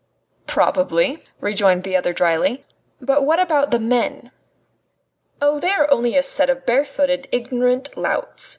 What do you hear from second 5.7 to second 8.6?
are only a set of barefooted, ignorant louts.